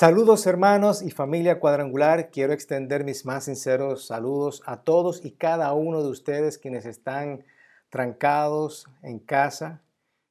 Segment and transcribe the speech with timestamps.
[0.00, 2.30] Saludos hermanos y familia cuadrangular.
[2.30, 7.44] Quiero extender mis más sinceros saludos a todos y cada uno de ustedes quienes están
[7.90, 9.82] trancados en casa.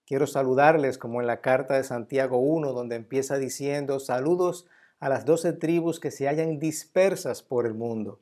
[0.06, 4.68] Quiero saludarles como en la carta de Santiago 1, donde empieza diciendo saludos
[5.02, 8.22] a las doce tribus que se hallan dispersas por el mundo.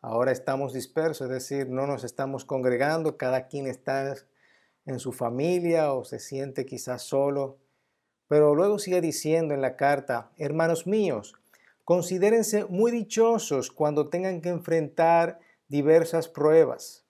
[0.00, 4.14] Ahora estamos dispersos, es decir, no nos estamos congregando, cada quien está
[4.86, 7.58] en su familia o se siente quizás solo.
[8.28, 11.34] Pero luego sigue diciendo en la carta, hermanos míos,
[11.84, 17.04] considérense muy dichosos cuando tengan que enfrentar diversas pruebas,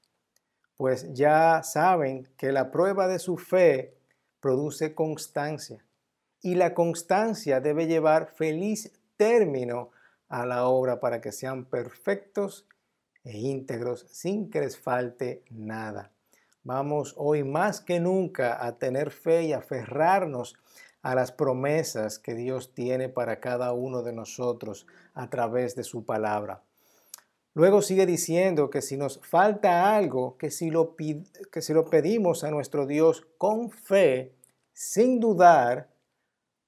[0.77, 3.99] pues ya saben que la prueba de su fe
[4.41, 5.85] produce constancia
[6.41, 9.91] y la constancia debe llevar feliz término
[10.29, 12.67] a la obra para que sean perfectos
[13.25, 16.13] e íntegros sin que les falte nada.
[16.63, 20.57] Vamos hoy más que nunca a tener fe y aferrarnos
[21.03, 26.05] a las promesas que Dios tiene para cada uno de nosotros a través de su
[26.05, 26.63] palabra.
[27.55, 32.45] Luego sigue diciendo que si nos falta algo, que si lo, que si lo pedimos
[32.45, 34.35] a nuestro Dios con fe,
[34.73, 35.89] sin dudar,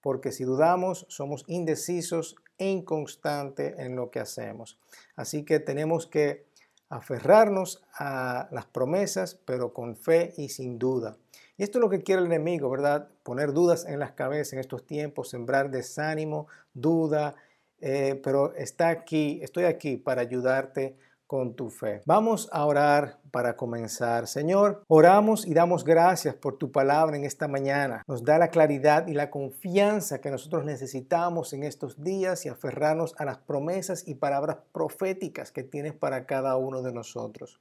[0.01, 4.79] porque si dudamos somos indecisos e inconstantes en lo que hacemos.
[5.15, 6.47] Así que tenemos que
[6.89, 11.17] aferrarnos a las promesas, pero con fe y sin duda.
[11.61, 13.11] Y esto es lo que quiere el enemigo, ¿verdad?
[13.23, 17.35] Poner dudas en las cabezas en estos tiempos, sembrar desánimo, duda,
[17.83, 22.01] eh, pero está aquí, estoy aquí para ayudarte con tu fe.
[22.07, 24.27] Vamos a orar para comenzar.
[24.27, 28.05] Señor, oramos y damos gracias por tu palabra en esta mañana.
[28.09, 33.15] Nos da la claridad y la confianza que nosotros necesitamos en estos días y aferrarnos
[33.19, 37.61] a las promesas y palabras proféticas que tienes para cada uno de nosotros.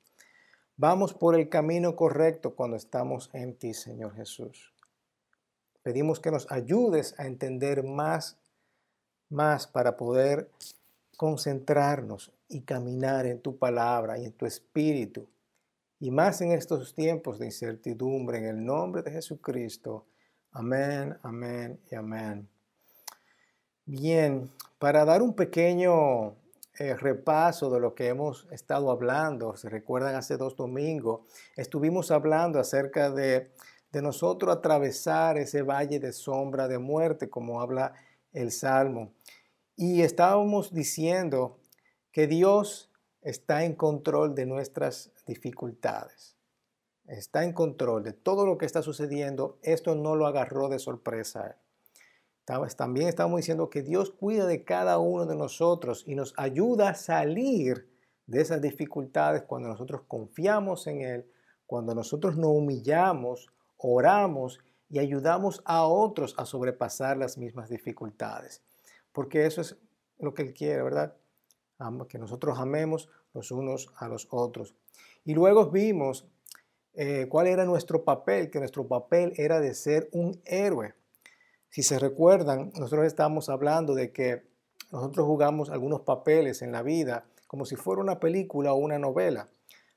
[0.81, 4.73] Vamos por el camino correcto cuando estamos en ti, Señor Jesús.
[5.83, 8.38] Pedimos que nos ayudes a entender más,
[9.27, 10.49] más para poder
[11.17, 15.27] concentrarnos y caminar en tu palabra y en tu espíritu.
[15.99, 20.05] Y más en estos tiempos de incertidumbre, en el nombre de Jesucristo.
[20.53, 22.48] Amén, amén y amén.
[23.86, 26.36] Bien, para dar un pequeño
[26.79, 31.21] eh, repaso de lo que hemos estado hablando, se recuerdan hace dos domingos,
[31.57, 33.51] estuvimos hablando acerca de,
[33.91, 37.93] de nosotros atravesar ese valle de sombra de muerte, como habla
[38.31, 39.13] el Salmo.
[39.75, 41.59] Y estábamos diciendo
[42.13, 42.89] que Dios
[43.21, 46.37] está en control de nuestras dificultades.
[47.07, 49.57] Está en control de todo lo que está sucediendo.
[49.63, 51.57] Esto no lo agarró de sorpresa.
[52.76, 56.95] También estamos diciendo que Dios cuida de cada uno de nosotros y nos ayuda a
[56.95, 57.87] salir
[58.26, 61.32] de esas dificultades cuando nosotros confiamos en Él,
[61.67, 64.59] cuando nosotros nos humillamos, oramos
[64.89, 68.64] y ayudamos a otros a sobrepasar las mismas dificultades.
[69.11, 69.77] Porque eso es
[70.17, 71.14] lo que Él quiere, ¿verdad?
[72.09, 74.76] que nosotros amemos los unos a los otros.
[75.23, 76.27] Y luego vimos
[76.95, 80.95] eh, cuál era nuestro papel, que nuestro papel era de ser un héroe.
[81.69, 84.43] Si se recuerdan, nosotros estamos hablando de que
[84.91, 89.49] nosotros jugamos algunos papeles en la vida como si fuera una película o una novela.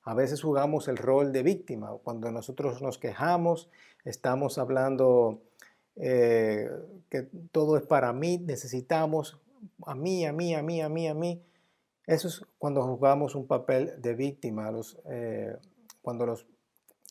[0.05, 1.91] A veces jugamos el rol de víctima.
[2.03, 3.71] Cuando nosotros nos quejamos,
[4.05, 5.43] estamos hablando
[5.97, 6.69] eh,
[7.11, 9.38] que todo es para mí, necesitamos
[9.87, 11.43] a mí, a mí, a mí, a mí, a mí.
[12.06, 14.71] Eso es cuando jugamos un papel de víctima.
[14.71, 15.56] Los, eh,
[16.00, 16.47] cuando los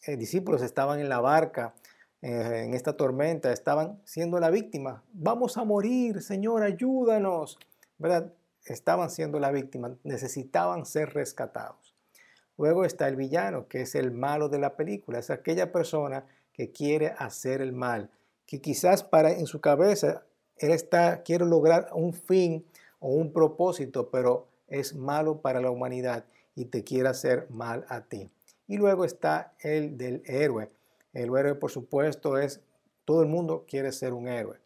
[0.05, 1.75] eh, discípulos estaban en la barca,
[2.21, 5.03] eh, en esta tormenta, estaban siendo la víctima.
[5.13, 7.57] Vamos a morir, Señor, ayúdanos.
[7.97, 8.31] ¿Verdad?
[8.65, 11.95] Estaban siendo la víctima, necesitaban ser rescatados.
[12.57, 15.19] Luego está el villano, que es el malo de la película.
[15.19, 18.11] Es aquella persona que quiere hacer el mal,
[18.45, 20.23] que quizás para en su cabeza
[20.57, 22.65] él está quiere lograr un fin
[22.99, 28.01] o un propósito, pero es malo para la humanidad y te quiere hacer mal a
[28.01, 28.29] ti.
[28.67, 30.69] Y luego está el del héroe.
[31.13, 32.61] El héroe, por supuesto, es,
[33.05, 34.59] todo el mundo quiere ser un héroe.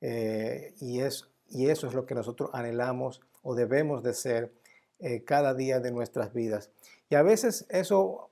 [0.00, 4.52] Eh, y, es, y eso es lo que nosotros anhelamos o debemos de ser
[4.98, 6.70] eh, cada día de nuestras vidas.
[7.08, 8.30] Y a veces eso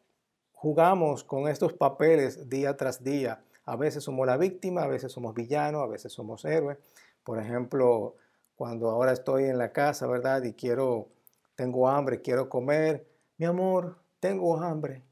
[0.53, 3.43] jugamos con estos papeles día tras día.
[3.65, 6.79] A veces somos la víctima, a veces somos villanos, a veces somos héroes.
[7.25, 8.17] Por ejemplo,
[8.57, 10.43] cuando ahora estoy en la casa, ¿verdad?
[10.45, 11.09] Y quiero,
[11.55, 13.07] tengo hambre, quiero comer.
[13.39, 15.03] Mi amor, tengo hambre.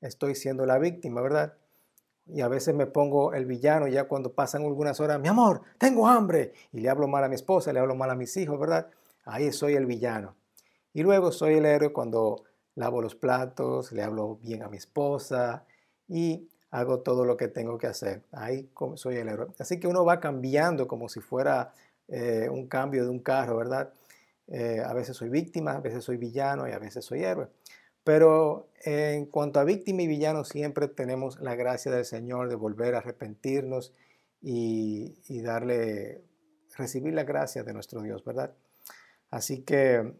[0.00, 1.54] Estoy siendo la víctima, ¿verdad?
[2.26, 6.06] Y a veces me pongo el villano ya cuando pasan algunas horas, mi amor, tengo
[6.06, 6.52] hambre.
[6.72, 8.88] Y le hablo mal a mi esposa, le hablo mal a mis hijos, ¿verdad?
[9.24, 10.36] Ahí soy el villano.
[10.94, 15.64] Y luego soy el héroe cuando lavo los platos, le hablo bien a mi esposa
[16.08, 18.24] y hago todo lo que tengo que hacer.
[18.32, 19.48] Ahí soy el héroe.
[19.58, 21.72] Así que uno va cambiando como si fuera
[22.08, 23.92] eh, un cambio de un carro, ¿verdad?
[24.48, 27.48] Eh, a veces soy víctima, a veces soy villano y a veces soy héroe.
[28.04, 32.94] Pero en cuanto a víctima y villano, siempre tenemos la gracia del Señor de volver
[32.94, 33.92] a arrepentirnos
[34.40, 36.24] y, y darle,
[36.76, 38.54] recibir la gracia de nuestro Dios, ¿verdad?
[39.30, 40.14] Así que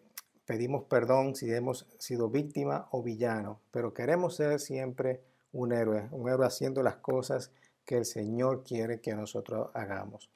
[0.46, 6.28] pedimos perdón si hemos sido víctima o villano, pero queremos ser siempre un héroe, un
[6.28, 7.50] héroe haciendo las cosas
[7.84, 10.30] que el Señor quiere que nosotros hagamos.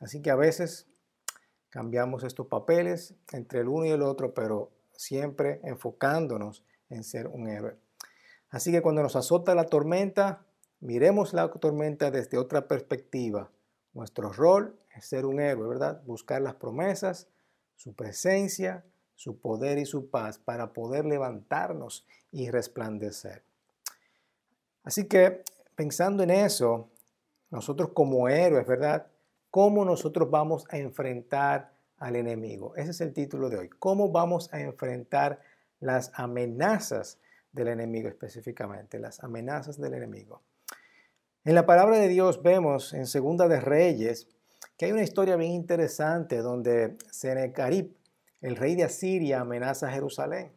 [0.00, 0.86] Así que a veces
[1.70, 7.48] cambiamos estos papeles entre el uno y el otro, pero siempre enfocándonos en ser un
[7.48, 7.76] héroe.
[8.50, 10.44] Así que cuando nos azota la tormenta,
[10.80, 13.50] miremos la tormenta desde otra perspectiva.
[13.92, 16.02] Nuestro rol es ser un héroe, ¿verdad?
[16.04, 17.28] Buscar las promesas,
[17.76, 23.42] su presencia, su poder y su paz para poder levantarnos y resplandecer.
[24.84, 25.42] Así que
[25.74, 26.88] pensando en eso,
[27.50, 29.06] nosotros como héroes, ¿verdad?
[29.50, 32.76] ¿Cómo nosotros vamos a enfrentar al enemigo?
[32.76, 33.68] Ese es el título de hoy.
[33.78, 35.40] ¿Cómo vamos a enfrentar
[35.80, 37.18] las amenazas
[37.52, 38.98] del enemigo específicamente?
[38.98, 40.42] Las amenazas del enemigo.
[41.44, 44.28] En la palabra de Dios vemos en Segunda de Reyes
[44.76, 47.96] que hay una historia bien interesante donde Senecarib,
[48.40, 50.52] el rey de Asiria, amenaza a Jerusalén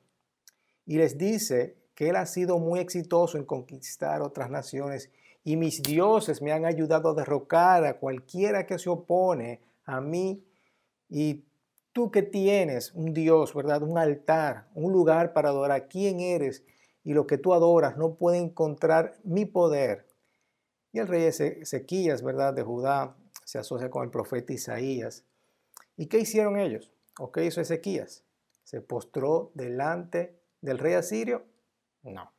[0.86, 5.10] y les dice que él ha sido muy exitoso en conquistar otras naciones
[5.44, 10.44] y mis dioses me han ayudado a derrocar a cualquiera que se opone a mí.
[11.10, 11.44] Y
[11.94, 13.84] tú que tienes un Dios, ¿verdad?
[13.84, 16.64] Un altar, un lugar para adorar quién eres
[17.04, 20.08] y lo que tú adoras no puede encontrar mi poder.
[20.92, 22.54] Y el rey Ezequías, ¿verdad?
[22.54, 23.16] De Judá
[23.46, 25.26] se asocia con el profeta Isaías.
[25.98, 26.92] ¿Y qué hicieron ellos?
[27.20, 28.24] ¿O qué hizo Ezequías?
[28.64, 31.46] ¿Se postró delante del rey asirio?
[32.04, 32.32] No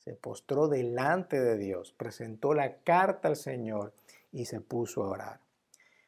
[0.00, 3.92] se postró delante de Dios, presentó la carta al Señor
[4.32, 5.40] y se puso a orar.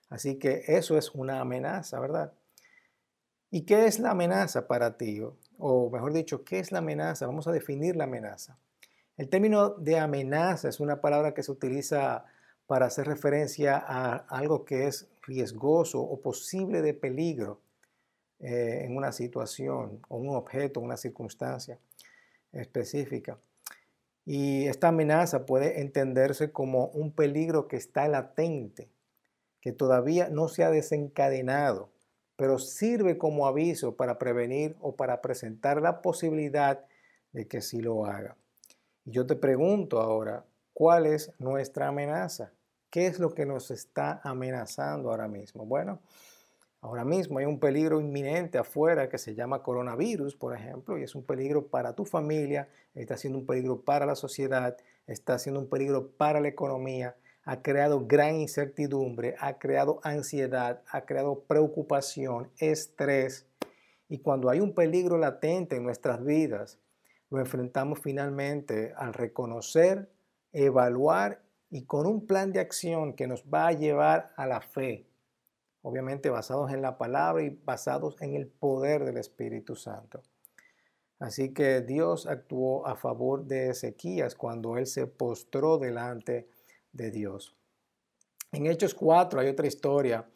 [0.08, 2.32] Así que eso es una amenaza, ¿verdad?
[3.54, 5.22] ¿Y qué es la amenaza para ti?
[5.58, 7.26] O mejor dicho, ¿qué es la amenaza?
[7.26, 8.56] Vamos a definir la amenaza.
[9.18, 12.24] El término de amenaza es una palabra que se utiliza
[12.66, 17.60] para hacer referencia a algo que es riesgoso o posible de peligro
[18.40, 21.78] eh, en una situación o un objeto, una circunstancia
[22.52, 23.38] específica.
[24.24, 28.88] Y esta amenaza puede entenderse como un peligro que está latente,
[29.60, 31.90] que todavía no se ha desencadenado,
[32.36, 36.84] pero sirve como aviso para prevenir o para presentar la posibilidad
[37.32, 38.36] de que sí lo haga.
[39.04, 42.52] Y yo te pregunto ahora, ¿cuál es nuestra amenaza?
[42.90, 45.64] ¿Qué es lo que nos está amenazando ahora mismo?
[45.64, 46.00] Bueno,
[46.84, 51.14] Ahora mismo hay un peligro inminente afuera que se llama coronavirus, por ejemplo, y es
[51.14, 54.76] un peligro para tu familia, está siendo un peligro para la sociedad,
[55.06, 57.14] está siendo un peligro para la economía,
[57.44, 63.46] ha creado gran incertidumbre, ha creado ansiedad, ha creado preocupación, estrés.
[64.08, 66.78] Y cuando hay un peligro latente en nuestras vidas,
[67.30, 70.10] lo enfrentamos finalmente al reconocer,
[70.52, 75.08] evaluar y con un plan de acción que nos va a llevar a la fe,
[75.80, 80.22] obviamente basados en la palabra y basados en el poder del Espíritu Santo.
[81.18, 86.48] Así que Dios actuó a favor de Ezequías cuando él se postró delante
[86.92, 87.56] de Dios.
[88.52, 90.26] En Hechos 4 hay otra historia.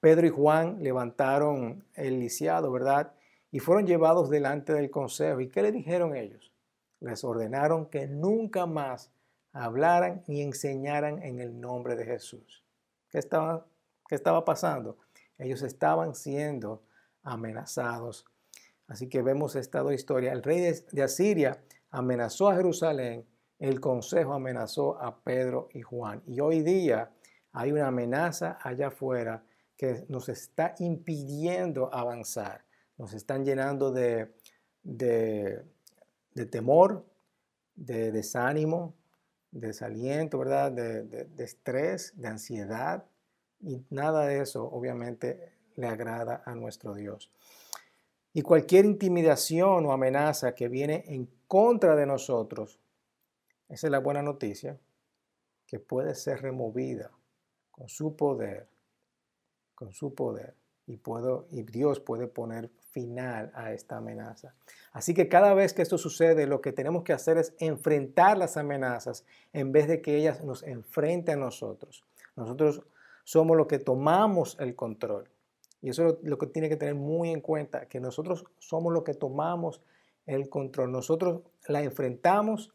[0.00, 3.14] Pedro y Juan levantaron el lisiado, ¿verdad?
[3.50, 5.40] Y fueron llevados delante del consejo.
[5.40, 6.52] ¿Y qué le dijeron ellos?
[7.00, 9.10] Les ordenaron que nunca más
[9.52, 12.64] hablaran ni enseñaran en el nombre de Jesús.
[13.10, 13.62] ¿Qué estaban
[14.08, 14.98] ¿Qué estaba pasando?
[15.38, 16.82] Ellos estaban siendo
[17.22, 18.26] amenazados.
[18.86, 20.32] Así que vemos esta historia.
[20.32, 20.60] El rey
[20.92, 23.26] de Asiria amenazó a Jerusalén,
[23.68, 26.22] el consejo amenazó a Pedro y Juan.
[26.26, 27.10] Y hoy día
[27.52, 29.42] hay una amenaza allá afuera
[29.76, 32.62] que nos está impidiendo avanzar.
[32.98, 34.34] Nos están llenando de,
[34.82, 35.64] de,
[36.50, 37.06] temor,
[37.74, 38.94] de desánimo,
[39.50, 40.70] de desaliento, ¿verdad?
[40.70, 43.04] De, de estrés, de ansiedad,
[43.60, 47.30] y nada de eso obviamente le agrada a nuestro Dios.
[48.34, 52.78] Y cualquier intimidación o amenaza que viene en contra de nosotros,
[53.68, 54.78] esa es la buena noticia,
[55.66, 57.10] que puede ser removida
[57.70, 58.68] con su poder,
[59.74, 60.54] con su poder.
[60.86, 64.54] Y, puedo, y Dios puede poner final a esta amenaza.
[64.92, 68.58] Así que cada vez que esto sucede, lo que tenemos que hacer es enfrentar las
[68.58, 72.04] amenazas en vez de que ellas nos enfrenten a nosotros.
[72.36, 72.82] Nosotros
[73.24, 75.30] somos los que tomamos el control.
[75.80, 79.04] Y eso es lo que tiene que tener muy en cuenta, que nosotros somos los
[79.04, 79.80] que tomamos
[80.26, 80.92] el control.
[80.92, 82.73] Nosotros la enfrentamos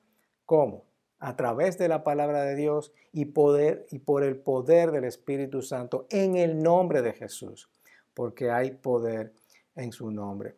[0.50, 0.84] ¿cómo?
[1.20, 5.62] A través de la palabra de Dios y, poder, y por el poder del Espíritu
[5.62, 7.70] Santo en el nombre de Jesús.
[8.16, 9.32] porque hay poder
[9.76, 10.56] en su nombre.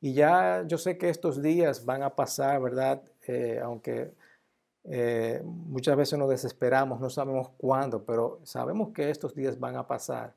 [0.00, 3.02] Y ya yo sé que estos días van a pasar, ¿verdad?
[3.26, 4.12] Eh, aunque
[4.84, 9.86] eh, muchas veces nos desesperamos, no sabemos cuándo, pero sabemos que estos días van a
[9.86, 10.32] pasar.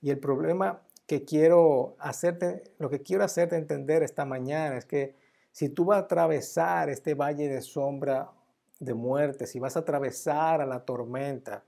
[0.00, 5.16] Y el problema que quiero hacerte, lo que quiero hacerte entender esta mañana es que
[5.56, 8.30] si tú vas a atravesar este valle de sombra
[8.78, 11.64] de muerte, si vas a atravesar a la tormenta,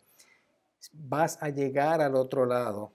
[0.93, 2.93] vas a llegar al otro lado.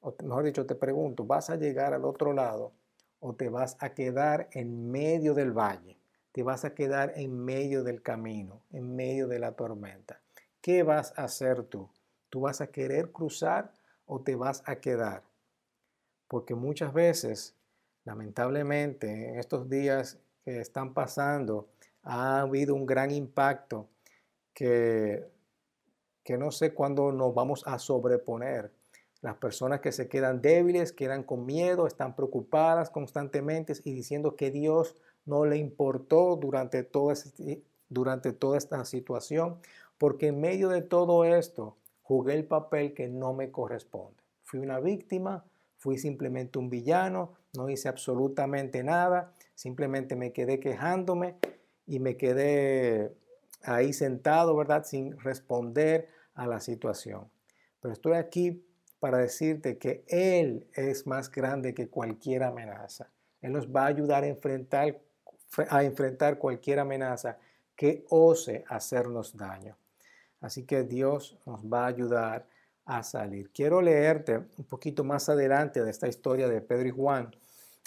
[0.00, 2.74] O mejor dicho, te pregunto, ¿vas a llegar al otro lado
[3.18, 5.98] o te vas a quedar en medio del valle?
[6.30, 10.20] Te vas a quedar en medio del camino, en medio de la tormenta.
[10.60, 11.90] ¿Qué vas a hacer tú?
[12.28, 13.72] ¿Tú vas a querer cruzar
[14.06, 15.24] o te vas a quedar?
[16.28, 17.57] Porque muchas veces,
[18.08, 21.68] lamentablemente, en estos días que están pasando,
[22.02, 23.86] ha habido un gran impacto
[24.54, 25.26] que,
[26.24, 28.72] que no sé cuándo nos vamos a sobreponer.
[29.20, 34.50] Las personas que se quedan débiles, quedan con miedo, están preocupadas constantemente y diciendo que
[34.50, 34.96] Dios
[35.26, 37.12] no le importó durante, todo
[37.90, 39.58] durante toda esta situación,
[39.98, 44.22] porque en medio de todo esto jugué el papel que no me corresponde.
[44.44, 45.44] Fui una víctima,
[45.76, 51.36] fui simplemente un villano, no hice absolutamente nada, simplemente me quedé quejándome
[51.86, 53.14] y me quedé
[53.62, 54.84] ahí sentado, ¿verdad?
[54.84, 57.28] Sin responder a la situación.
[57.80, 58.64] Pero estoy aquí
[59.00, 63.10] para decirte que Él es más grande que cualquier amenaza.
[63.40, 65.00] Él nos va a ayudar a enfrentar,
[65.68, 67.38] a enfrentar cualquier amenaza
[67.76, 69.76] que ose hacernos daño.
[70.40, 72.46] Así que Dios nos va a ayudar
[72.88, 73.50] a salir.
[73.50, 77.30] Quiero leerte un poquito más adelante de esta historia de Pedro y Juan.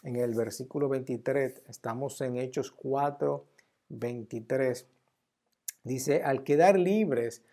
[0.03, 3.43] En el versículo 23, estamos en Hechos 4,
[3.89, 4.87] 23.
[5.83, 7.43] Dice, al quedar libres,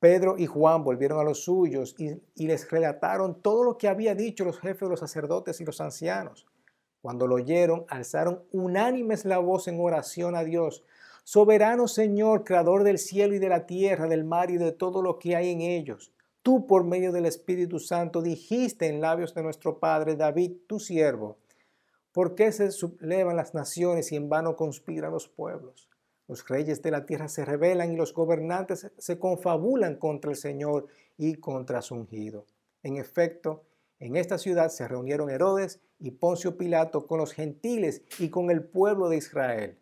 [0.00, 4.44] Pedro y Juan volvieron a los suyos y, les relataron todo lo que había dicho
[4.44, 6.44] los jefes de los sacerdotes y los ancianos.
[7.00, 10.82] Cuando lo oyeron, alzaron unánimes la voz en oración a Dios.
[11.22, 15.20] Soberano Señor, Creador del cielo y de la tierra, del mar y de todo lo
[15.20, 16.12] que hay en ellos.
[16.46, 21.38] Tú por medio del Espíritu Santo dijiste en labios de nuestro Padre David, tu siervo,
[22.12, 25.90] ¿Por qué se sublevan las naciones y en vano conspiran los pueblos?
[26.28, 30.86] Los reyes de la tierra se rebelan y los gobernantes se confabulan contra el Señor
[31.18, 32.46] y contra su ungido.
[32.84, 33.64] En efecto,
[33.98, 38.62] en esta ciudad se reunieron Herodes y Poncio Pilato con los gentiles y con el
[38.62, 39.80] pueblo de Israel,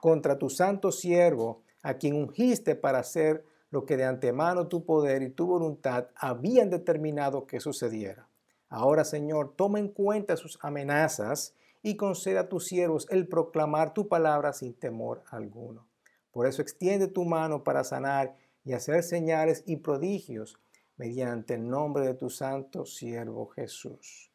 [0.00, 5.22] contra tu santo siervo, a quien ungiste para hacer lo que de antemano tu poder
[5.22, 8.28] y tu voluntad habían determinado que sucediera.
[8.68, 14.08] Ahora, Señor, toma en cuenta sus amenazas y conceda a tus siervos el proclamar tu
[14.08, 15.86] palabra sin temor alguno.
[16.32, 20.58] Por eso extiende tu mano para sanar y hacer señales y prodigios
[20.96, 24.30] mediante el nombre de tu santo siervo Jesús.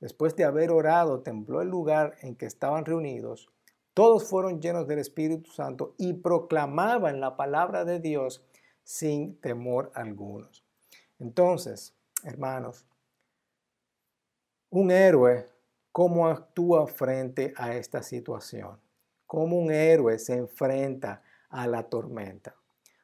[0.00, 3.48] Después de haber orado, tembló el lugar en que estaban reunidos.
[3.94, 8.44] Todos fueron llenos del Espíritu Santo y proclamaban la palabra de Dios
[8.86, 10.48] sin temor alguno.
[11.18, 12.86] Entonces, hermanos,
[14.70, 15.44] un héroe
[15.90, 18.78] cómo actúa frente a esta situación,
[19.26, 22.54] cómo un héroe se enfrenta a la tormenta.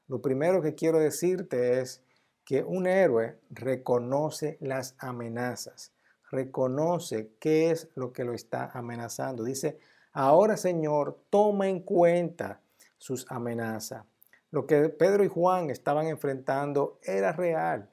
[0.06, 2.04] Lo primero que quiero decirte es
[2.44, 5.92] que un héroe reconoce las amenazas,
[6.30, 9.42] reconoce qué es lo que lo está amenazando.
[9.42, 9.80] Dice,
[10.12, 12.60] ahora Señor, toma en cuenta
[12.98, 14.04] sus amenazas.
[14.52, 17.90] Lo que Pedro y Juan estaban enfrentando era real.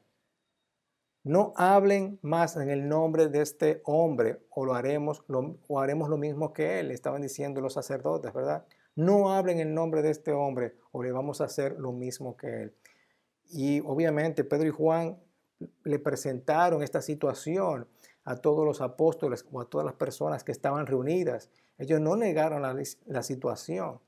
[1.23, 6.09] No hablen más en el nombre de este hombre o lo haremos, lo, o haremos
[6.09, 8.65] lo mismo que él, estaban diciendo los sacerdotes, ¿verdad?
[8.95, 12.35] No hablen en el nombre de este hombre o le vamos a hacer lo mismo
[12.35, 12.75] que él.
[13.49, 15.17] Y obviamente Pedro y Juan
[15.85, 17.87] le presentaron esta situación
[18.25, 21.49] a todos los apóstoles o a todas las personas que estaban reunidas.
[21.77, 22.75] Ellos no negaron la,
[23.05, 24.01] la situación.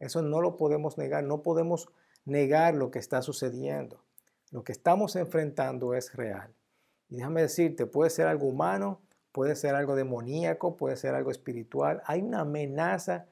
[0.00, 1.22] Eso no lo podemos negar.
[1.22, 1.88] No podemos
[2.24, 4.02] negar lo que está sucediendo.
[4.50, 6.52] Lo que estamos enfrentando es real.
[7.08, 9.00] Y déjame decirte, puede ser algo humano,
[9.32, 12.02] puede ser algo demoníaco, puede ser algo espiritual.
[12.06, 13.26] Hay una amenaza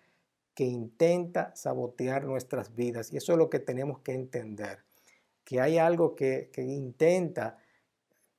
[0.54, 4.80] que intenta sabotear nuestras vidas y eso es lo que tenemos que entender,
[5.44, 7.58] que hay algo que, intenta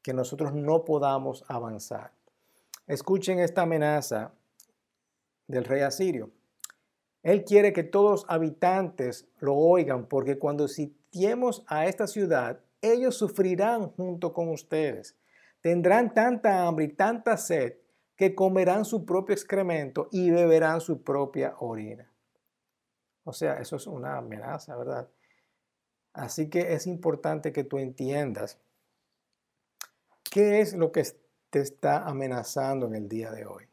[0.02, 2.12] que nosotros no podamos avanzar.
[2.88, 4.34] Escuchen esta amenaza
[5.48, 6.32] del rey asirio.
[7.30, 13.16] Él quiere que todos los habitantes lo oigan porque cuando sitiemos a esta ciudad, ellos
[13.18, 15.16] sufrirán junto con ustedes.
[15.62, 17.78] Tendrán tanta hambre y tanta sed
[18.16, 22.12] que comerán su propio excremento y beberán su propia orina.
[23.24, 25.08] O sea, eso es una amenaza, ¿verdad?
[26.14, 28.58] Así que es importante que tú entiendas
[30.32, 31.04] qué es lo que
[31.52, 33.66] te está amenazando en el día de hoy?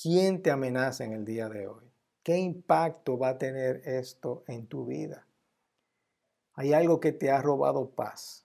[0.00, 1.87] ¿Quién te amenaza en el día de hoy?
[2.28, 5.26] ¿Qué impacto va a tener esto en tu vida?
[6.52, 8.44] Hay algo que te ha robado paz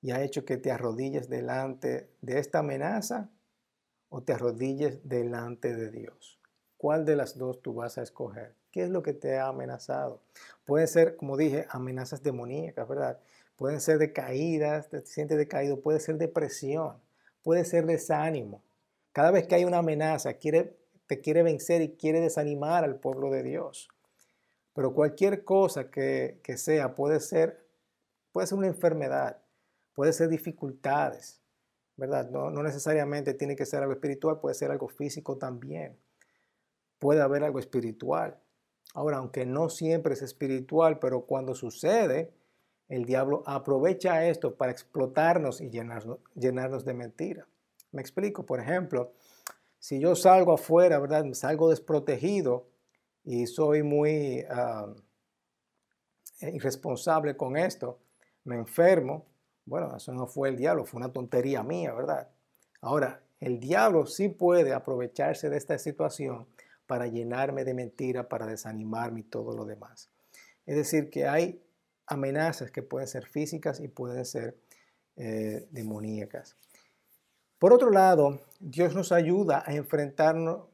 [0.00, 3.28] y ha hecho que te arrodilles delante de esta amenaza
[4.08, 6.40] o te arrodilles delante de Dios.
[6.78, 8.54] ¿Cuál de las dos tú vas a escoger?
[8.70, 10.22] ¿Qué es lo que te ha amenazado?
[10.64, 13.20] Pueden ser, como dije, amenazas demoníacas, ¿verdad?
[13.56, 16.96] Pueden ser de caídas, te sientes decaído, puede ser depresión,
[17.42, 18.62] puede ser desánimo.
[19.12, 23.30] Cada vez que hay una amenaza, quiere, te quiere vencer y quiere desanimar al pueblo
[23.30, 23.88] de Dios.
[24.74, 27.66] Pero cualquier cosa que, sea puede ser,
[28.32, 29.40] puede ser una enfermedad,
[29.94, 31.40] puede ser dificultades,
[31.96, 32.28] ¿verdad?
[32.30, 35.96] No, no necesariamente tiene que ser algo espiritual, puede ser algo físico también.
[36.98, 38.40] Puede haber algo espiritual.
[38.94, 42.32] Ahora, aunque no siempre es espiritual, pero cuando sucede,
[42.88, 47.48] el diablo aprovecha esto para explotarnos y llenarnos, llenarnos de mentira.
[47.92, 49.12] Me explico, por ejemplo,
[49.84, 51.30] si yo salgo afuera, ¿verdad?
[51.34, 52.70] Salgo desprotegido,
[53.22, 54.42] y soy muy
[56.40, 58.00] irresponsable con esto,
[58.44, 59.26] me enfermo,
[59.66, 62.30] bueno, eso no fue el diablo, fue una tontería mía, ¿verdad?
[62.80, 66.46] Ahora, el diablo sí puede aprovecharse de esta situación
[66.86, 70.08] para llenarme de mentira, para desanimarme y todo lo demás.
[70.64, 71.62] Es decir, que hay
[72.06, 74.56] amenazas que pueden ser físicas y pueden ser
[75.16, 76.56] eh, demoníacas.
[77.64, 80.68] Por otro lado, Dios nos ayuda a enfrentarnos,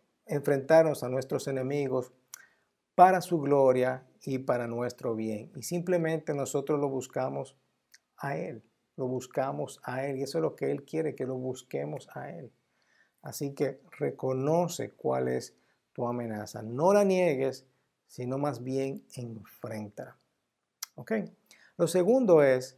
[1.05, 2.11] a nuestros enemigos
[2.97, 5.53] para su gloria y para nuestro bien.
[5.55, 7.57] Y simplemente nosotros lo buscamos
[8.17, 8.65] a Él,
[8.97, 12.33] lo buscamos a Él y eso es lo que Él quiere, que lo busquemos a
[12.33, 12.53] Él.
[13.23, 15.55] Así que reconoce cuál es
[15.93, 16.61] tu amenaza.
[16.61, 17.69] No la niegues,
[18.09, 20.17] sino más bien enfrenta.
[20.97, 21.13] ¿Ok?
[21.77, 22.77] Lo segundo es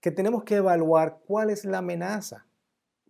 [0.00, 2.46] que tenemos que evaluar cuál es la amenaza.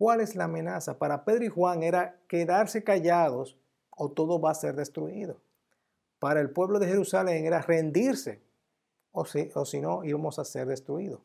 [0.01, 0.97] ¿Cuál es la amenaza?
[0.97, 3.55] Para Pedro y Juan era quedarse callados
[3.91, 5.37] o todo va a ser destruido
[6.21, 8.43] para el pueblo de Jerusalén era rendirse,
[9.11, 11.19] o si, o si no, íbamos a ser destruidos.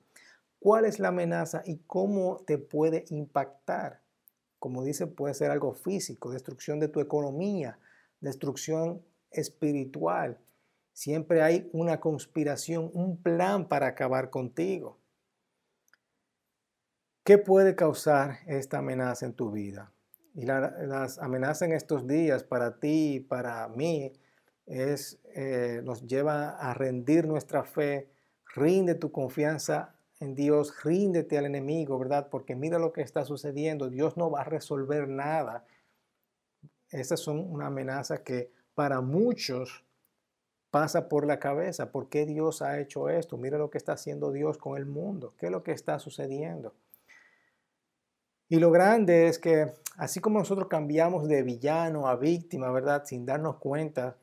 [0.58, 4.00] ¿Cuál es la amenaza y cómo te puede impactar?
[4.58, 7.78] Como dice, puede ser algo físico, destrucción de tu economía,
[8.20, 10.38] destrucción espiritual.
[10.94, 14.96] Siempre hay una conspiración, un plan para acabar contigo.
[17.26, 19.92] ¿Qué puede causar esta amenaza en tu vida?
[20.32, 24.12] Y las amenazas en estos días para ti y para mí
[24.64, 28.12] es, eh, nos lleva a rendir nuestra fe,
[28.54, 32.28] rinde tu confianza en Dios, ríndete al enemigo, ¿verdad?
[32.30, 35.64] Porque mira lo que está sucediendo, Dios no va a resolver nada.
[36.90, 39.84] Esas son una amenaza que para muchos
[40.70, 41.90] pasa por la cabeza.
[41.90, 43.36] ¿Por qué Dios ha hecho esto?
[43.36, 45.34] Mira lo que está haciendo Dios con el mundo.
[45.36, 46.72] ¿Qué es lo que está sucediendo?
[48.48, 53.04] Y lo grande es que así como nosotros cambiamos de villano a víctima, ¿verdad?
[53.04, 54.16] Sin darnos cuenta,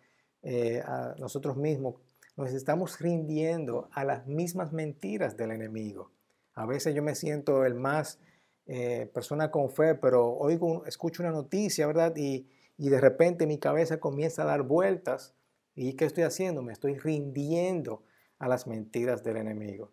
[0.45, 1.95] eh, a nosotros mismos,
[2.35, 6.11] nos estamos rindiendo a las mismas mentiras del enemigo.
[6.53, 8.19] A veces yo me siento el más
[8.65, 12.13] eh, persona con fe, pero oigo, escucho una noticia, ¿verdad?
[12.17, 15.33] Y, y de repente mi cabeza comienza a dar vueltas.
[15.75, 16.61] ¿Y qué estoy haciendo?
[16.61, 18.03] Me estoy rindiendo
[18.37, 19.91] a las mentiras del enemigo.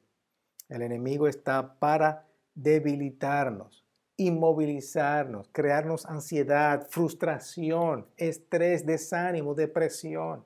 [0.68, 3.84] El enemigo está para debilitarnos,
[4.20, 10.44] inmovilizarnos, crearnos ansiedad, frustración, estrés, desánimo, depresión.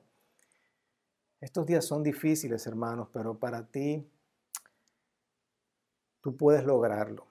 [1.41, 4.09] Estos días son difíciles, hermanos, pero para ti,
[6.21, 7.27] tú puedes lograrlo.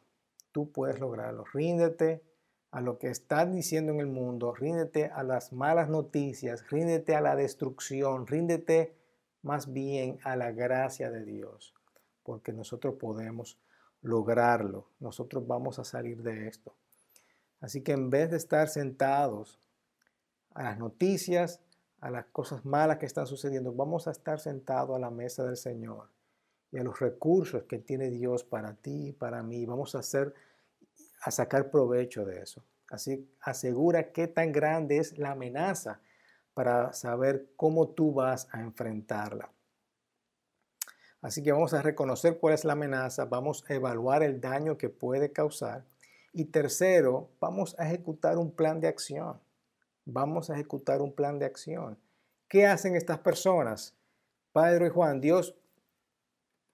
[0.53, 1.45] Tú puedes lograrlo.
[1.51, 2.23] Ríndete
[2.71, 7.23] a lo que están diciendo en el mundo, ríndete a las malas noticias, ríndete a
[7.23, 8.95] la destrucción, ríndete
[9.41, 11.73] más bien a la gracia de Dios,
[12.23, 13.59] porque nosotros podemos
[14.05, 14.87] lograrlo.
[15.01, 16.75] Nosotros vamos a salir de esto.
[17.61, 19.59] Así que en vez de estar sentados
[20.55, 21.61] a las noticias,
[22.01, 25.57] a las cosas malas que están sucediendo, vamos a estar sentados a la mesa del
[25.57, 26.11] Señor
[26.71, 29.65] y a los recursos que tiene Dios para ti y para mí.
[29.65, 30.35] Vamos a hacer,
[31.23, 32.63] a sacar provecho de eso.
[32.91, 36.01] Así asegura qué tan grande es la amenaza
[36.53, 39.54] para saber cómo tú vas a enfrentarla.
[41.25, 44.91] Así que vamos a reconocer cuál es la amenaza, vamos a evaluar el daño que
[44.91, 45.87] puede causar
[46.35, 49.41] y tercero, vamos a ejecutar un plan de acción.
[50.05, 51.99] Vamos a ejecutar un plan de acción.
[52.47, 53.97] ¿Qué hacen estas personas?
[54.53, 55.57] Pedro y Juan, Dios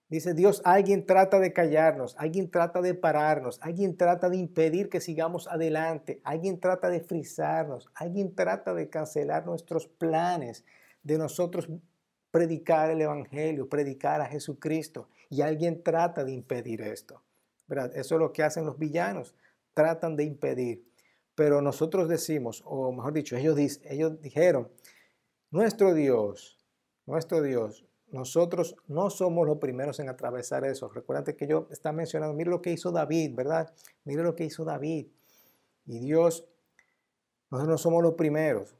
[0.09, 4.99] dice, Dios, alguien trata de callarnos, alguien trata de pararnos, alguien trata de impedir que
[4.99, 10.65] sigamos adelante, alguien trata de frizarnos, alguien trata de cancelar nuestros planes
[11.03, 11.69] de nosotros
[12.31, 15.07] predicar el Evangelio, predicar a Jesucristo.
[15.29, 17.21] Y alguien trata de impedir esto.
[17.67, 17.95] ¿verdad?
[17.95, 19.35] Eso es lo que hacen los villanos.
[19.73, 20.85] tratan de impedir.
[21.35, 24.69] Pero nosotros decimos, o mejor dicho, ellos, ellos dijeron,
[25.49, 26.59] nuestro Dios,
[27.05, 30.89] nuestro Dios, nosotros no somos los primeros en atravesar eso.
[30.89, 33.73] Recuerda que yo está mencionando, mire lo que hizo David, ¿verdad?
[34.03, 35.07] Mire lo que hizo David.
[35.85, 36.45] Y Dios,
[37.49, 38.75] nosotros no somos los primeros.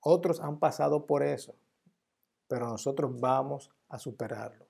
[0.00, 1.54] Otros han pasado por eso,
[2.48, 4.66] pero nosotros vamos a superarlo.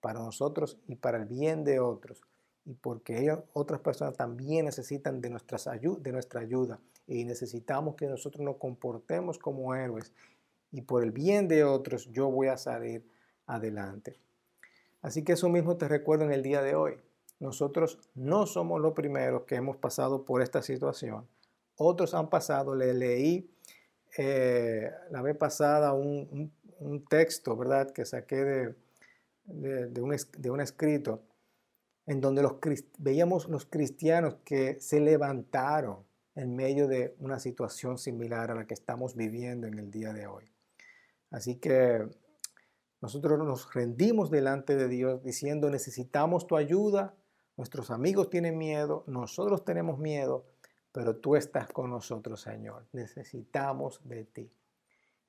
[0.00, 2.22] Para nosotros y para el bien de otros.
[2.64, 6.80] Y porque ellos, otras personas también necesitan de, nuestras de nuestra ayuda.
[7.06, 10.12] Y necesitamos que nosotros nos comportemos como héroes.
[10.72, 13.06] Y por el bien de otros yo voy a salir
[13.46, 14.18] adelante.
[15.02, 16.96] Así que eso mismo te recuerdo en el día de hoy.
[17.38, 21.26] Nosotros no somos los primeros que hemos pasado por esta situación.
[21.76, 23.50] Otros han pasado, le leí
[24.18, 26.52] eh, la vez pasada un,
[27.08, 27.90] texto, ¿verdad?
[27.90, 28.74] Que saqué de,
[29.44, 31.22] de, un, de un escrito
[32.06, 32.56] en donde los,
[32.98, 35.98] veíamos los cristianos que se levantaron
[36.34, 40.26] en medio de una situación similar a la que estamos viviendo en el día de
[40.26, 40.50] hoy.
[41.30, 42.08] Así que
[43.00, 47.14] nosotros nos rendimos delante de Dios diciendo, necesitamos tu ayuda,
[47.56, 50.46] nuestros amigos tienen miedo, nosotros tenemos miedo,
[50.92, 52.86] pero tú estás con nosotros, Señor.
[52.92, 54.50] Necesitamos de ti.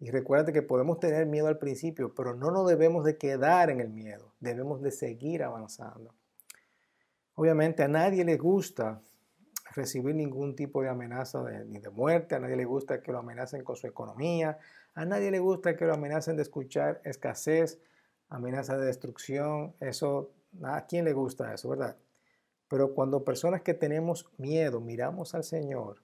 [0.01, 3.79] Y recuerda que podemos tener miedo al principio, pero no nos debemos de quedar en
[3.79, 6.15] el miedo, debemos de seguir avanzando.
[7.35, 8.99] Obviamente a nadie le gusta
[9.75, 13.63] recibir ningún tipo de amenaza ni de muerte, a nadie le gusta que lo amenacen
[13.63, 14.57] con su economía,
[14.95, 17.79] a nadie le gusta que lo amenacen de escuchar escasez,
[18.27, 20.31] amenaza de destrucción, eso,
[20.63, 21.95] ¿a quién le gusta eso, verdad?
[22.67, 26.01] Pero cuando personas que tenemos miedo miramos al Señor,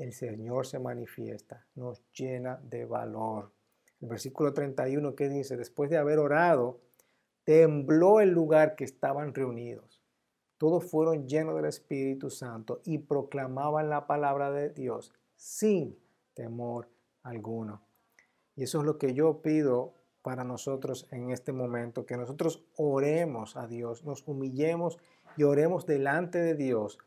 [0.00, 3.52] el Señor se manifiesta, nos llena de valor.
[4.00, 6.80] El versículo 31 que dice, después de haber orado,
[7.44, 10.00] tembló el lugar que estaban reunidos.
[10.56, 15.98] Todos fueron llenos del Espíritu Santo y proclamaban la palabra de Dios sin
[16.32, 16.88] temor
[17.22, 17.82] alguno.
[18.56, 23.56] Y eso es lo que yo pido para nosotros en este momento, que nosotros oremos
[23.56, 24.98] a Dios, nos humillemos
[25.36, 26.98] y oremos delante de Dios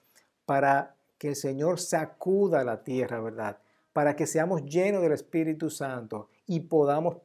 [0.45, 3.57] para que el Señor sacuda la tierra, ¿verdad?
[3.93, 7.15] Para que seamos llenos del Espíritu Santo y podamos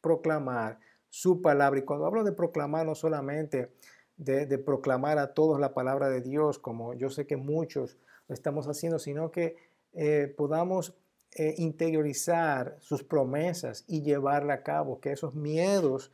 [0.00, 0.78] proclamar
[1.10, 1.78] su palabra.
[1.78, 3.72] Y cuando hablo de proclamar, no solamente
[4.16, 8.66] de, proclamar a todos la palabra de Dios, como yo sé que muchos lo estamos
[8.66, 9.56] haciendo, sino que
[9.92, 10.94] eh, podamos
[11.34, 16.12] eh, interiorizar sus promesas y llevarla a cabo, que esos miedos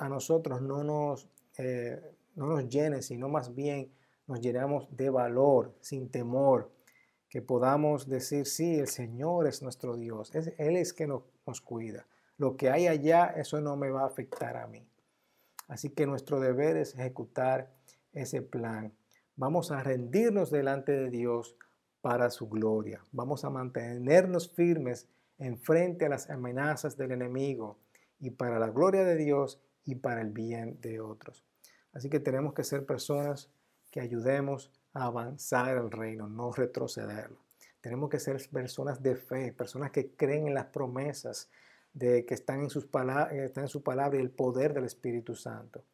[0.00, 2.00] a nosotros no nos, eh,
[2.34, 3.92] no nos llenen, sino más bien
[4.30, 6.70] nos llenamos de valor, sin temor,
[7.28, 12.06] que podamos decir, sí, el Señor es nuestro Dios, Él es que nos, nos cuida.
[12.36, 14.88] Lo que hay allá, eso no me va a afectar a mí.
[15.66, 17.72] Así que nuestro deber es ejecutar
[18.12, 18.94] ese plan.
[19.34, 21.56] Vamos a rendirnos delante de Dios
[22.00, 23.04] para su gloria.
[23.10, 27.78] Vamos a mantenernos firmes en frente a las amenazas del enemigo
[28.20, 31.44] y para la gloria de Dios y para el bien de otros.
[31.92, 33.50] Así que tenemos que ser personas
[33.90, 37.38] que ayudemos a avanzar el reino, no retrocederlo.
[37.80, 41.48] Tenemos que ser personas de fe, personas que creen en las promesas
[41.92, 45.84] de que están en, sus están en su palabra y el poder del Espíritu Santo.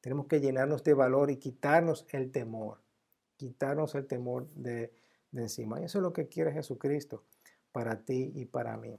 [0.00, 2.80] Tenemos que llenarnos de valor y quitarnos el temor,
[3.36, 4.92] quitarnos el temor de,
[5.32, 5.80] encima.
[5.80, 7.24] Y eso es lo que quiere Jesucristo
[7.72, 8.98] para ti y para mí.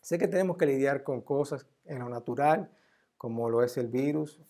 [0.00, 2.70] Sé que tenemos que lidiar con cosas en lo natural,
[3.16, 4.40] como lo es el virus,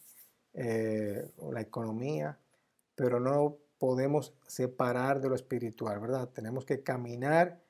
[0.54, 2.38] eh, la economía,
[2.94, 6.28] pero no podemos separar de lo espiritual, ¿verdad?
[6.28, 7.60] Tenemos que caminar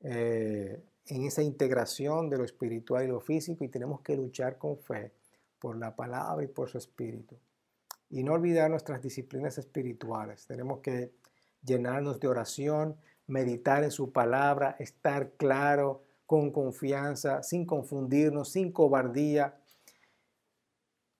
[0.00, 4.78] eh, en esa integración de lo espiritual y lo físico y tenemos que luchar con
[4.78, 5.12] fe
[5.58, 7.36] por la palabra y por su espíritu.
[8.10, 10.46] Y no olvidar nuestras disciplinas espirituales.
[10.46, 11.12] Tenemos que
[11.62, 19.58] llenarnos de oración, meditar en su palabra, estar claro, con confianza, sin confundirnos, sin cobardía.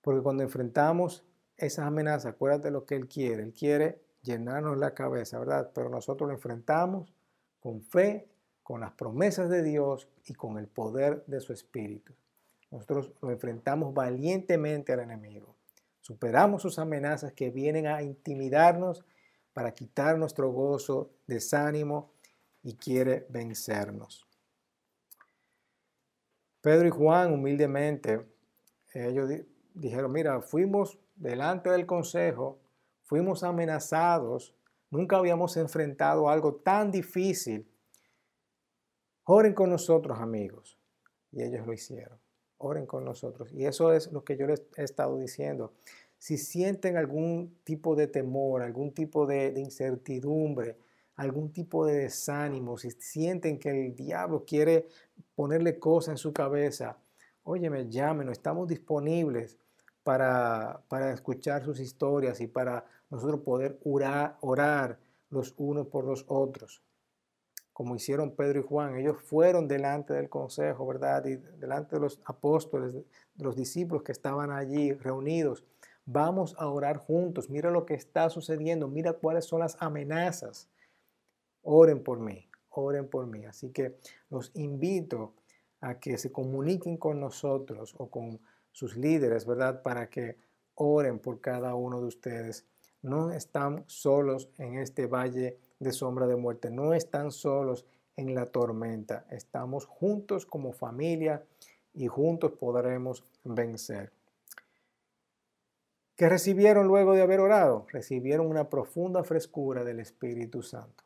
[0.01, 1.25] Porque cuando enfrentamos
[1.59, 3.43] esas amenazas, acuérdate lo que Él quiere.
[3.43, 5.71] Él quiere llenarnos la cabeza, ¿verdad?
[5.75, 7.13] Pero nosotros lo enfrentamos
[7.61, 8.29] con fe,
[8.63, 12.15] con las promesas de Dios y con el poder de su Espíritu.
[12.71, 15.57] Nosotros lo enfrentamos valientemente al enemigo.
[16.01, 19.05] Superamos sus amenazas que vienen a intimidarnos
[19.53, 22.13] para quitar nuestro gozo, desánimo
[22.63, 24.27] y quiere vencernos.
[26.61, 28.25] Pedro y Juan humildemente,
[28.93, 29.31] ellos
[29.75, 32.59] dijeron, mira, fuimos delante del consejo,
[33.03, 34.55] fuimos amenazados,
[34.91, 37.69] nunca habíamos enfrentado algo tan difícil.
[39.25, 40.79] Oren con nosotros, amigos.
[41.31, 42.19] Y ellos lo hicieron.
[42.57, 43.53] Oren con nosotros.
[43.53, 45.75] Y eso es lo que yo les he estado diciendo
[46.19, 50.77] si sienten algún tipo de temor, algún tipo de, incertidumbre,
[51.15, 54.89] algún tipo de desánimo, si sienten que el diablo quiere
[55.35, 56.99] ponerle cosas en su cabeza,
[57.45, 59.59] óyeme, llámenos, estamos disponibles
[60.09, 66.25] para, para escuchar sus historias y para nosotros poder orar, orar los unos por los
[66.29, 66.83] otros
[67.75, 68.97] como hicieron Pedro y Juan.
[68.97, 71.27] Ellos fueron delante del consejo, ¿verdad?
[71.27, 73.05] Y delante de los apóstoles, de
[73.37, 75.63] los discípulos que estaban allí reunidos.
[76.07, 77.51] Vamos a orar juntos.
[77.51, 78.89] Mira lo que está sucediendo.
[78.89, 80.69] Mira cuáles son las amenazas.
[81.63, 82.49] Oren por mí.
[82.71, 83.45] Oren por mí.
[83.45, 85.35] Así que los invito
[85.81, 88.41] a que se comuniquen con nosotros o con
[88.73, 89.83] sus líderes, ¿verdad?
[89.83, 90.37] Para que
[90.75, 92.67] oren por cada uno de ustedes.
[93.03, 96.71] No están solos en este valle de sombra de muerte.
[96.71, 99.27] No están solos en la tormenta.
[99.31, 101.45] Estamos juntos como familia
[101.95, 104.13] y juntos podremos vencer.
[106.17, 107.87] ¿Qué recibieron luego de haber orado?
[107.93, 111.05] Recibieron una profunda frescura del Espíritu Santo.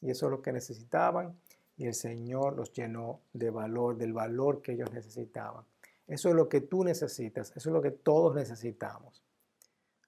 [0.00, 1.36] Y eso es lo que necesitaban
[1.76, 5.64] y el Señor los llenó de valor, del valor que ellos necesitaban.
[6.06, 9.22] Eso es lo que tú necesitas, eso es lo que todos necesitamos.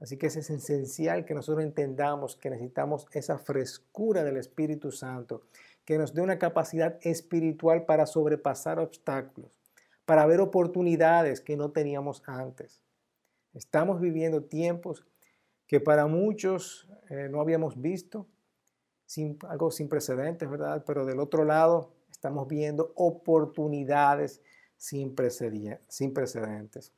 [0.01, 5.43] Así que es esencial que nosotros entendamos que necesitamos esa frescura del Espíritu Santo,
[5.85, 9.51] que nos dé una capacidad espiritual para sobrepasar obstáculos,
[10.05, 12.81] para ver oportunidades que no teníamos antes.
[13.55, 15.05] Estamos viviendo tiempos
[15.67, 18.27] que para muchos eh, no habíamos visto,
[19.49, 20.85] algo sin precedentes, ¿verdad?
[20.87, 24.43] Pero del otro lado estamos viendo oportunidades
[24.79, 26.93] sin precedentes.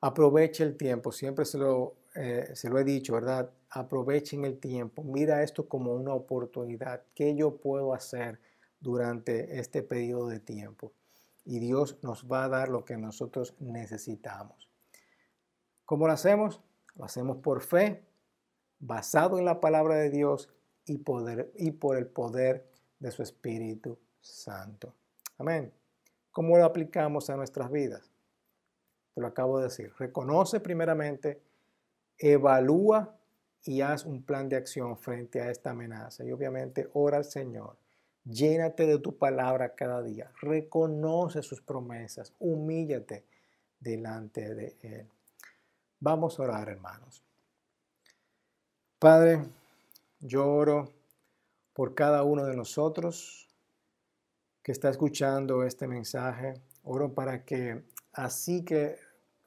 [0.00, 3.50] Aproveche el tiempo, siempre se lo, eh, se lo he dicho, ¿verdad?
[3.70, 5.02] Aprovechen el tiempo.
[5.02, 7.02] Mira esto como una oportunidad.
[7.14, 8.38] ¿Qué yo puedo hacer
[8.78, 10.92] durante este periodo de tiempo?
[11.44, 14.68] Y Dios nos va a dar lo que nosotros necesitamos.
[15.84, 16.60] ¿Cómo lo hacemos?
[16.94, 18.04] Lo hacemos por fe,
[18.78, 20.50] basado en la palabra de Dios
[20.84, 24.94] y, poder, y por el poder de su Espíritu Santo.
[25.38, 25.77] Amén.
[26.38, 28.12] ¿Cómo lo aplicamos a nuestras vidas?
[29.16, 29.92] lo acabo de decir.
[29.98, 31.42] Reconoce primeramente,
[32.16, 33.18] evalúa
[33.64, 36.24] y haz un plan de acción frente a esta amenaza.
[36.24, 37.76] Y obviamente ora al Señor.
[38.24, 40.30] Llénate de tu palabra cada día.
[40.40, 42.32] Reconoce sus promesas.
[42.38, 43.24] Humíllate
[43.80, 45.08] delante de Él.
[45.98, 47.20] Vamos a orar, hermanos.
[49.00, 49.42] Padre,
[50.20, 50.92] yo oro
[51.72, 53.47] por cada uno de nosotros
[54.68, 56.52] que está escuchando este mensaje.
[56.82, 58.96] Oro para que así que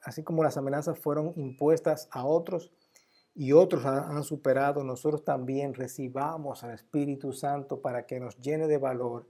[0.02, 2.72] así como las amenazas fueron impuestas a otros
[3.32, 8.78] y otros han superado, nosotros también recibamos al Espíritu Santo para que nos llene de
[8.78, 9.28] valor,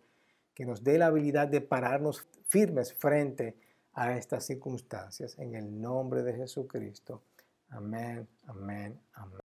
[0.55, 3.59] que nos dé la habilidad de pararnos firmes frente
[3.93, 5.39] a estas circunstancias.
[5.39, 7.21] En el nombre de Jesucristo.
[7.69, 9.42] Amén, amén, amén.